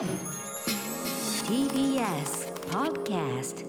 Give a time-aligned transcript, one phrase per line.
[0.00, 0.08] TBS
[2.70, 3.66] Podcast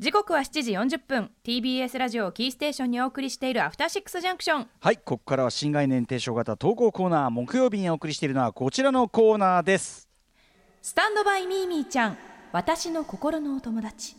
[0.00, 1.30] 時刻は7時40分。
[1.44, 4.66] TBS ラジオをキーステーションにお送りしているアフターシックスジャンクション。
[4.80, 10.08] はいここからは新概念提唱型投稿コーナー木曜日にお送りしているのはこちらのコーナーです。
[10.80, 12.18] スタンドバイミーミーちゃん
[12.50, 14.16] 私の心のお友達。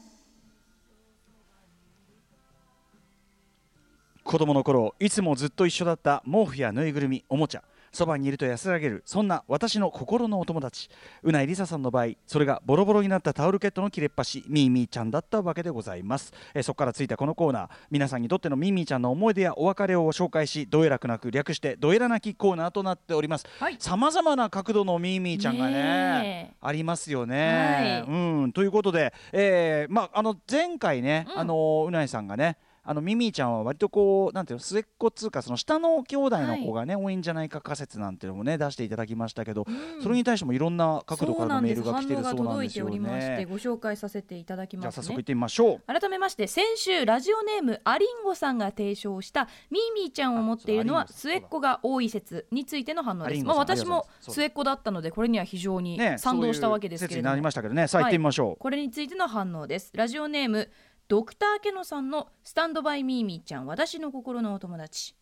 [4.24, 7.64] 子供の頃いつもずっと一緒だった毛布やぬいぐるみおもちゃ
[7.94, 9.04] そばにいると安らげる。
[9.06, 10.90] そんな私の心のお友達。
[11.22, 17.70] うないりささんの場合それがボロボロになったタオルケットの切れっ端ミーミーちゃんだったわけでございます、えーそこからついたこのコーナー。
[17.92, 23.46] 皆さんにとってのミーミーちゃんの思い出やお別れを紹介しどえらくなく略してどえらなきコーナーとなっております。
[23.60, 23.76] はい。
[23.80, 26.56] さまざまな角度のミーミーちゃんがねねえ。
[26.62, 28.04] ありますよね。
[28.08, 39.66] うん、ということで、えーまあ、あの前回ね、あのうないさんがねあのミミィちゃんは割とこうなんていうの末っ子っつうかその下の兄弟の子がね、多いんじゃないか仮説なんていうのもね出していただきましたけど、
[40.02, 43.46] それに対してもいろんな角度からのメールが来てるそうなんですよておりましてね。
[43.46, 45.82] ご紹介させていただきますねじゃあ早速行ってみましょう。
[45.88, 57.88] 改めまして先週ラジオネームアリンゴさんが提唱したミーミーちゃんを持っているのは末っ子が多い説についての反応です、まあ、私も末っ子だったのでこれには非常にね、賛同したわけですけれども、そういう説になりましたけどね。
[57.88, 58.58] さあ行ってみましょう。
[58.58, 59.92] これについての反応です。
[59.94, 60.70] ラジオネーム
[61.10, 65.16] ドクターケノさんのスタンドバイミーミーちゃん私の心のお友達。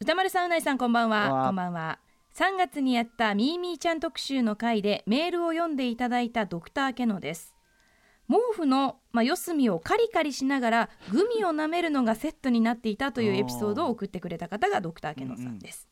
[0.00, 1.28] 歌丸さんうないさんこんばんは。
[1.28, 1.46] こんばんは。
[1.46, 1.98] こんばんは。
[2.34, 7.56] 3月にやったミーミーちゃん特集の回でメールを読んでいただいたドクターケノです。
[8.28, 15.88] 毛布の、まあ、四隅をカリカリしながら グミを舐めるのがセットになっていたというエピソードを送ってくれた方がドクターケノさんです、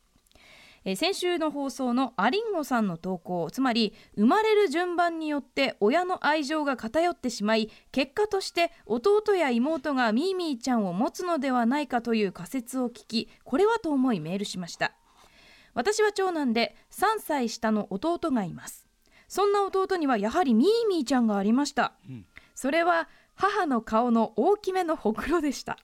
[0.89, 14.95] えー先週の放送のアリンゴさんの投稿つまり生まれる順番によって親の愛情が偏ってしまい結果として弟や妹がミーミーちゃんを持つのではないかという仮説を聞きこれはと思いメールしました。
[15.75, 18.89] 私は長男で3歳下の弟がいます。
[19.29, 21.93] そんな弟にはやはりミーミーちゃんがありました、
[22.55, 25.79] それは母の顔の大きめのほくろでした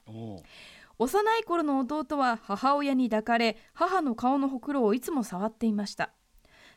[0.97, 6.11] 幼い頃の弟は母親に抱かれ母の顔のほくろをいつも触っていました。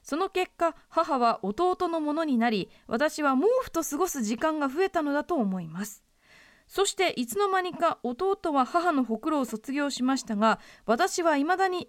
[0.02, 6.04] その結果母は弟のものになり私は毛布と過ごす時間が増えたのだと思います。
[6.66, 11.88] そしていつの間にか弟は母のほくろを卒業しましたが私は未だに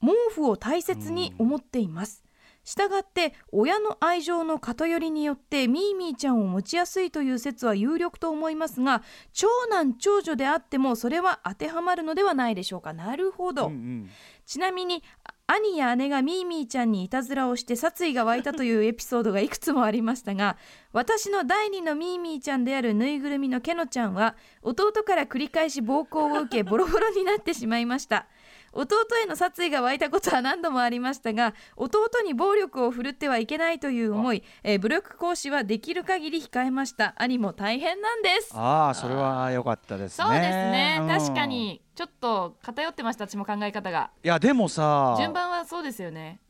[0.00, 2.27] 毛布を大切に思っています。
[2.68, 9.02] したがって親の愛情の偏りによってミーミーちゃんを持ちやすいという説は有力と思いますが
[9.32, 12.92] 長男長女であってもそれは当てはまるのではないでしょうか。
[12.92, 14.10] なるほど、うんうん。
[14.44, 20.58] ちなみにあ兄や姉がミーミーちゃんにいたずらをして殺意が湧いたというエピソードがいくつもありましたが
[20.92, 28.26] 私の第二のミーミーちゃんであるぬいぐるみのケノちゃんは弟から繰り返し暴行を受けボロボロになってしまいました
[28.72, 37.14] 弟への殺意が湧いたことは何度もありましたが弟に暴力を振るってはいけないという思い、えー武力行使はできる限り控えました。
[37.16, 38.52] 兄も大変なんです。
[38.54, 40.24] ああそれは良かったですね。
[40.24, 41.08] そうですね、うん。
[41.08, 41.46] 確か。
[41.46, 44.10] にちょっと偏ってました私も考え方が。
[44.22, 46.40] いやでもさ順番はそうですよね。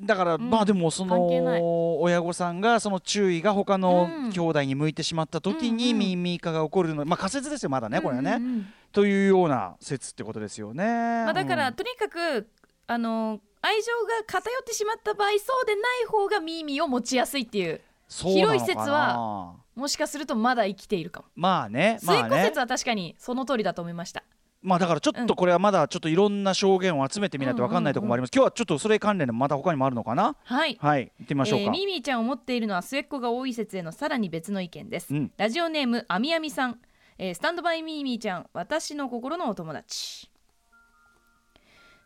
[0.00, 0.50] だから、ん。
[0.50, 4.32] まあでもその親御さんがその注意が他のうん。
[4.32, 5.98] 兄弟に向いてしまった時にうんうん。
[5.98, 10.84] ミーミー化が起こるの、まあ仮説ですよまだねこれはね、うんうんうんというような説ってことですよね。
[10.84, 11.74] まあ、だから、うん。
[11.74, 12.48] とにかく
[12.86, 22.36] あの愛情が偏ってしまった場合そうでない方がミーミーを持ちやすいっていう広い説はもしかするとまだ生きているかも、まあねま末あね。
[22.36, 24.22] っ子説は確かにその通りだと思いました。
[24.62, 30.36] まあだからちょっとこれはまだちょっといろんな証言を集めてみないと分かんないところもあります、今日はちょっとそれ関連でまた他にもあるのかな？
[30.44, 30.78] はい。
[30.80, 35.32] はい行ってみましょうか、えーミーミーちゃんを持っているのは末っ子が多い説へのさらに別の意見です、うん。
[35.36, 36.78] ラジオネームあみあみさん、
[37.18, 40.28] えースタンドバイミーミーちゃん私の心のお友達。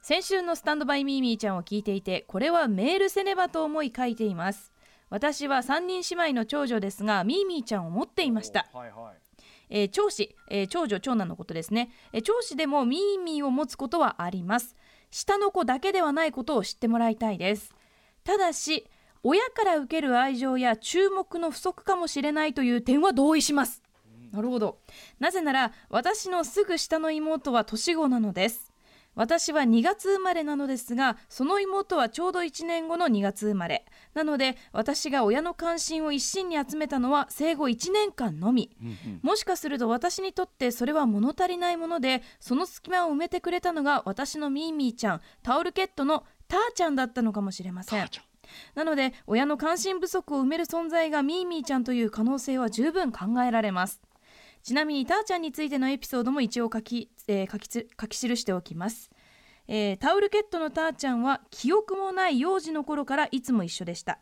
[0.03, 4.73] 先週のスタンドバイミーミーちゃんを聞いていてこれはメールせねばと思い書いています。
[5.11, 8.69] 私は3人姉妹の長女ですがミーミーちゃんを持っていました。
[8.73, 9.17] はいはい。
[9.71, 14.77] えー長子、えー長女長男のことですね、えー長子でもミーミーを持つことはあります。
[15.11, 17.75] 下の子だけではないことを知ってもらいたいです。
[18.25, 18.87] ただし
[19.23, 23.83] 親から受ける愛情や注目の不足かもしれないという点は同意します
[24.33, 24.79] なるほど。
[25.19, 28.73] なぜなら私のすぐ下の妹は年子なのです。
[29.15, 33.85] 私は2月生まれなのですがその妹はちょうど1年後の2月生まれ。
[34.15, 38.71] なので私が親の関心を一身に集めたのは生後1年間のみ、
[39.23, 48.09] もしかすると私にとってそれは物足りないものでその隙間を埋めてくれたのが私のミーミーちゃんタオルケットのターちゃんだったのかもしれません。
[48.75, 54.01] なので親の関心不足を埋める存在がミーミーちゃんという可能性は十分考えられます
[54.69, 59.11] ちなみにターちゃんについてのエピソードも一応書き,、えー書き書き記しておきます、
[59.67, 64.19] えータオルケットのたーちゃんは記憶もない幼児の頃からいつも一緒でした。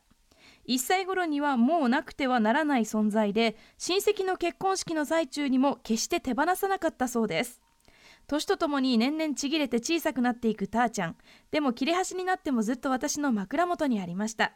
[0.69, 7.61] 1歳頃にはもうなくてはならない存在で親戚の結婚式の最中にも決して手放さなかったそうです。
[8.29, 11.17] 年とともに年々ちぎれて小さくなっていくたーちゃん。
[11.51, 14.53] でも切れ端になってもずっと私の枕元にありました。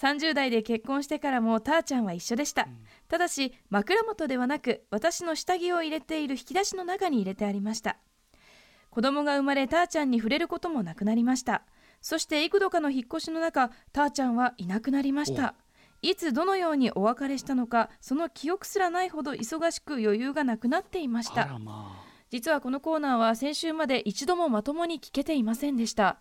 [0.00, 2.68] 30代で結婚してからもたーちゃんは一緒でした、
[3.08, 7.98] ただし枕元ではなく私の下着を入れている引き出しの中に入れてありました。
[8.90, 11.62] 子供が生まれたーちゃんに触れることもなくなりました。
[12.00, 15.54] そして幾度かの引っ越しの中たーちゃんはいなくなりました。
[16.02, 26.18] いつどのようにお別れしたのかその記憶すらないほど忙しく余裕がなくなっていましあたらま実はこのコーナーは先週まで一度もまともに聞けていませんでした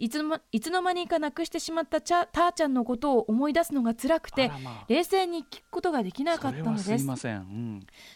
[0.00, 4.84] いつの間いつの間にかなくしてしまったちゃたーちゃんのことを思い出すのが辛くあてらまあ。
[4.88, 7.06] 冷静に聞くことができなかったのです。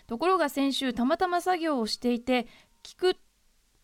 [0.06, 2.46] ところが先週たまたま作業をしていて
[2.82, 3.16] 聞く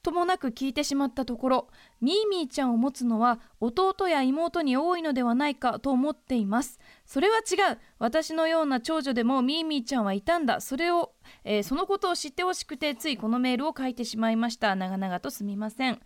[0.02, 1.68] ともなく聞いてしまったところ
[2.00, 6.78] ミーミーちゃんを持つのは弟や妹に多いのではないかと思っています。
[7.04, 7.78] それは違う。
[7.98, 10.62] 私のような長女でもミーミーちゃんはいたんだ。
[10.62, 11.12] それを、
[11.44, 14.74] えーそのことを知ってほしくてついこのメールを書いてしまいました。
[14.74, 16.00] 長々とすみません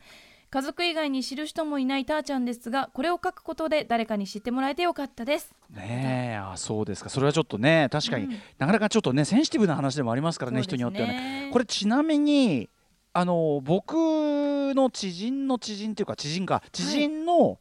[0.55, 5.53] 家族以外に知る人もいないたーちゃんですがこれを書くことで誰かに知ってもらえてよかったです。
[5.69, 7.11] ねえあそうですか。
[7.11, 8.31] それはちょっとね確かに、うん。
[8.59, 10.63] なかなかちょっとねセンシティブな話でもありますからねね。
[10.63, 11.51] 人によってはね。
[11.53, 12.71] これちなみに
[13.13, 17.59] あの僕の知人の知人っていうか知人か知人の、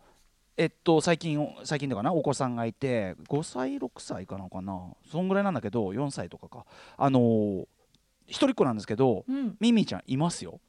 [0.56, 4.80] えっと最近最近というかなお子さんがいて5歳6歳かなかな
[5.12, 6.68] そんぐらいなんだけど4歳とかか。
[6.96, 7.66] あの
[8.28, 10.60] 一人っ子なんですけど、うん、ミミィちゃんいますよ、うん、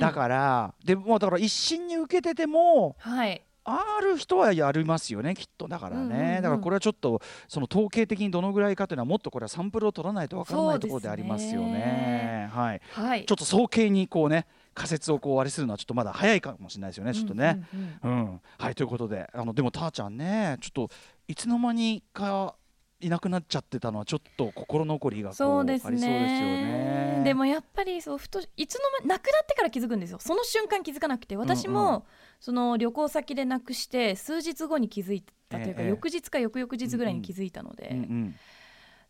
[0.00, 3.42] だからでもうだから一心に受けててもはい。
[3.64, 6.42] ある人はやりますよねきっとだからね、うんうんうん。
[6.42, 12.50] だからこれはちょっとその統計的にどのぐらいかというのはもっとこれはサンプルを取らないと分からないところでありますよね。
[12.52, 13.24] はい、はい。
[13.24, 17.64] ちょっと早計にこうね仮説をこうあれするのはちょっとまだ早いかもしれないですよねちょっとね。
[17.72, 17.80] うん。
[17.80, 18.40] うんうんうん。
[18.58, 20.90] はいということであのでもたーちゃんねちょっと
[21.28, 22.56] いつの間にか
[23.00, 27.01] いなくなっちゃってたのはちょっと心残りがこうそうですありそうですよねね。
[27.24, 30.18] でもやっぱりそうふといつの間に亡くなってから気づくんですよ。
[30.20, 31.94] その瞬間気づかなくて私も、うん。
[31.94, 32.02] うん
[32.42, 38.34] その旅行先で亡くして数日後に気づいたというか、ええ翌日か翌々日ぐらいに気づいたので、うんうん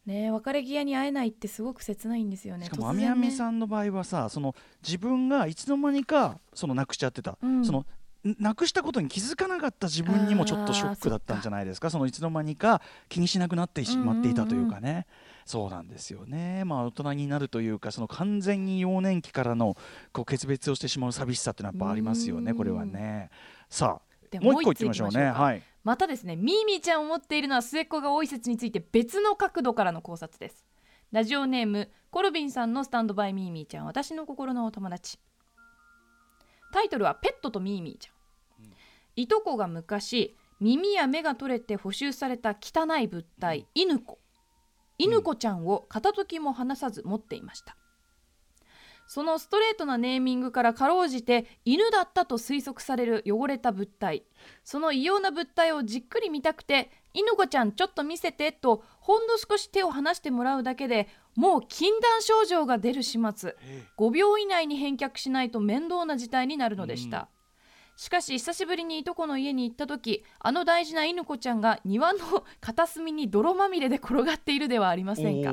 [0.04, 2.66] ね別れ際に会えないってすごく切ないんですよね。
[2.66, 4.54] しかもみあみさんの場合はさその
[4.84, 7.64] 自分がいつの間にかそのなくしちゃってた、うん。
[7.64, 7.86] そのん
[8.24, 11.90] なくしたことに気づかなかった自分にもちょっとショックだったんじゃないですか。
[11.90, 15.06] そのいつの間にか気にしなくなってしまっていたというかね、
[15.44, 16.64] そうなんですよね。
[16.64, 19.76] まあ大人になるというかその完全に幼年期からの
[20.12, 22.56] こう決別をしてしまう寂しさってのはやっぱありますよねうん。
[22.56, 23.30] これはね。
[23.68, 25.40] さであもう一個いってみましょうもう一つ行きましょうか。
[25.40, 25.62] ねはい。
[25.82, 30.64] またですねミーミーちゃんを持っているのは末っ子が多い説について別の角度からの考察です。
[31.10, 33.86] ラジオネームコルビンさんのスタンドバイミーミーちゃん。
[33.86, 35.18] 私の心のお友達
[36.72, 38.14] タイトルはペットとミーミーちゃん、
[39.14, 44.18] いとこが昔耳や目が取れて補修された汚い物体犬子。
[44.98, 47.76] 犬子ちゃんを片時も離さず持っていました。
[49.06, 54.24] そのストレートなネーミングからかろうじて犬だったと推測される汚れた物体。
[54.64, 63.56] その異様な物体をじっくり見たくて「犬子ちゃんちょっと見せて」とほんの少し手を離してもらうだけでもう禁断症状が出る始末。
[63.96, 67.28] 5秒以内に返却しないと面倒な事態になるのでした、
[67.96, 72.18] しかし久しぶりにいとこの家に行った時あの大事な犬子ちゃんが庭の
[72.60, 75.52] 片隅に泥まみれで転がっているではありませんか。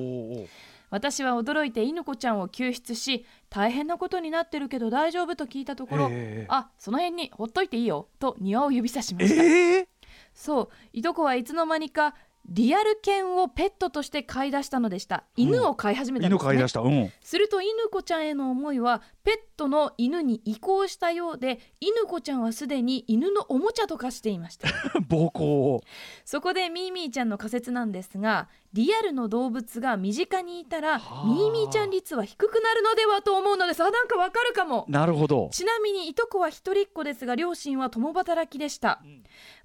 [0.91, 9.87] 私は驚いて犬子ちゃんを救出し大変なことになってるけど大丈夫と聞いたところ、えーあその辺にほっといていいよと庭を指さしました、えー
[10.33, 10.69] そう。
[10.93, 12.15] いとこはいつの間にか
[12.51, 15.23] リアル犬をペットとして飼い出したのでした。
[15.35, 16.43] 犬を飼い始めたんです、ね。
[16.43, 16.81] 犬飼い出した。
[16.81, 17.11] うん。
[17.21, 24.69] すると犬子ちゃんへの思いはペットの犬に移行したようで犬子ちゃんはすでに犬のおもちゃと化していました。
[25.09, 25.81] 暴行を。
[26.23, 31.27] そこでミーミーちゃんの仮説なんですがリアルの動物が身近にいたらはあ。
[31.27, 33.83] ミーミーちゃん率は低くなるのではと思うのです。
[33.83, 34.85] あなんかわかるかも。
[34.87, 35.49] なるほど。
[35.51, 39.01] ちなみにいとこは一人っ子ですが両親は共働きでした、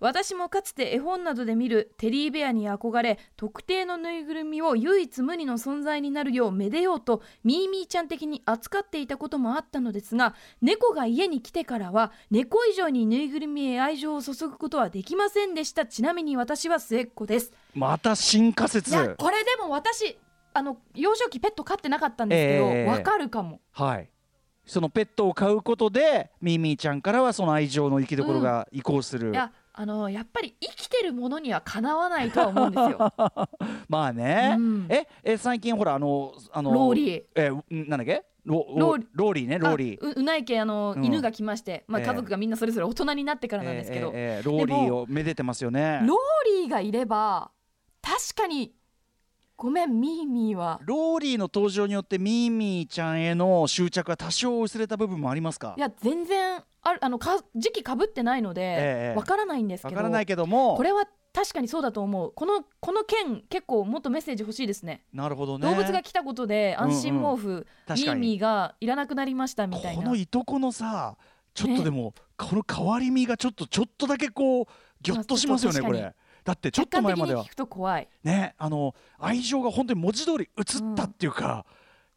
[0.01, 15.87] 私もかつて絵本などで見るテリーベアに憧れ特定のぬいぐるみを唯一無二の存在になるようめでようとミーミーちゃん的に扱っていたこともあったのですが猫が家に来てからは猫以上にぬいぐるみへ愛情を注ぐことはできませんでした。
[15.87, 17.53] ちなみに私は末っ子です。
[17.75, 20.19] また新仮い説やこれでも私
[20.53, 22.87] あの幼少期ペット飼ってなかったんですけどええ。
[22.87, 23.61] わ、かるかも。
[23.73, 24.09] はい。
[24.67, 33.13] そのペットを飼うことでミーミーちゃんからはその愛情の生きどころが移行する、いやあのやっぱり生きてるものにはかなわないとは思うんですよ。
[33.89, 34.87] まあね、うん。
[34.89, 37.23] ええ最近ほらあのあのローリー。
[37.35, 38.25] えんなんだっけ？
[38.45, 40.05] ロローリローリーねローリー。
[40.07, 41.05] あううない家あの、うん。
[41.05, 42.07] 犬が来まして、まあ、ええ。
[42.07, 46.01] 家族がみんなそれぞれ大人になってからなんですけど、ええええローリーをめでてますよね。
[46.07, 46.19] ロー
[46.63, 47.51] リーがいれば
[48.01, 48.75] 確かに
[49.57, 50.79] ごめんミーミーは。
[50.85, 55.75] ローリーの登場によってミーミーちゃんへの執着は多少薄れた部分もありますか？
[55.77, 60.77] いや全然あるあのか時期かぶってないのでええわからないんですけど、わからないけども。
[60.77, 62.33] これは確かにそうだと思う。
[62.33, 65.03] このこの件結構もっとメッセージ欲しいですね。
[65.13, 65.69] なるほどね。
[65.69, 71.17] 動物が来たことで安心毛布、ミーミーがいらなくなりましたみたいこなのいとこのさ
[71.55, 74.67] ちょっとでも、この変わり身がちょっとちょっとだけこう
[75.03, 76.15] ギョッとしますよねこれ。
[76.45, 77.45] だってちょっ客観と前までは。
[77.45, 78.09] 聞くと怖い。
[78.23, 81.65] ねあの愛情が本当に文字通り映ったっていうか、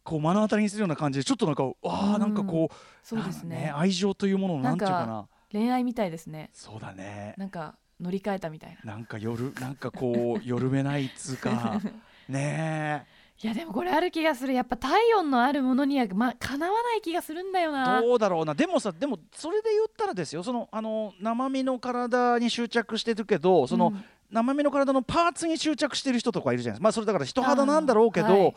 [0.08, 3.74] こう目の当たりにするような感じでちょっとなんかわあうんなんかこう、そうですね。
[3.76, 5.28] 愛情というもののなんていうかな。
[5.52, 6.50] 恋愛みたいですね。
[6.54, 7.34] そうだね。
[7.36, 8.94] なんか乗り換えたみたいな。
[8.94, 11.82] なんか夜なんかこう夜めないっつうか。
[12.30, 13.06] ね
[13.44, 14.54] いやでもこれある気がする。
[14.54, 18.02] やっぱ体温のあるものにはまかなわない気がするんだよえな。
[18.02, 18.56] どうだろうな。
[18.56, 20.42] でもさでもそれで言ったらですよ。
[20.42, 24.06] そのあの生身の体に執着してるけどその、うん。
[24.32, 26.84] 生身の体のパーツに執着してる人とかいるじゃないですか。
[26.84, 28.56] まあそれだから人肌なんだろうけど、はい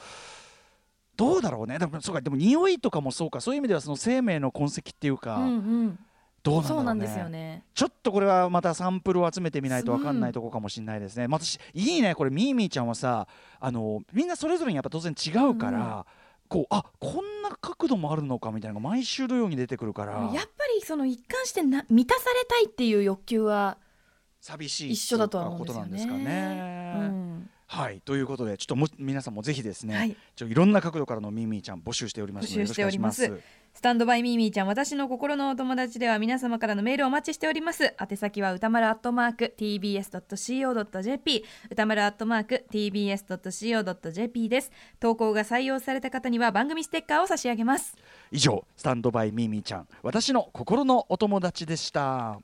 [1.21, 1.79] どうだろうね。
[1.79, 2.23] でもそうか。
[2.23, 3.43] でも匂いとかもそうか。
[3.43, 5.99] そういう意味ではその生命の痕跡っていうか、うんうん。
[6.43, 7.07] どうなんね。
[7.07, 7.63] ですよね。
[7.75, 11.29] ちょっとこれはまたサンプルを集めてみないと分かんないとこかもしれないですね。
[11.29, 12.15] またしいいね。
[12.15, 13.29] これミーミーちゃんはさ
[13.61, 16.07] あのみんなそれぞれにやっぱ当然違うから、
[16.49, 20.13] こうあこんな角度もあるのかみたいなのが毎週のように出てくるから。
[20.13, 20.41] やっぱ
[20.75, 23.77] りその一貫してな満たされたいっていう欲求は
[24.41, 25.85] 寂しい一緒だとは思うんですよね。
[25.85, 26.95] ことなんですかね。
[26.97, 28.01] うんはい。
[28.01, 30.17] ということでちょっとも皆さんもぜひですね、はい。
[30.35, 33.23] ちょいろんな角度からのミーミーちゃん募集しておりますので募集しております。
[33.23, 37.95] よろしくお願いしスタンドバイミーミーちゃん私の心のお友達では皆様からのメールをお待ちしております。
[38.01, 44.73] 宛先は歌丸アットマーク tbs.co.jp 歌丸アットマーク tbs.co.jp です。
[44.99, 47.95] 投稿が採用された方には番組ステッカーを差し上げます。
[48.33, 52.41] 以上スタンドバイミーミーちゃん私の心のお友達でした。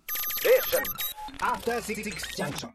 [2.38, 2.70] Junction.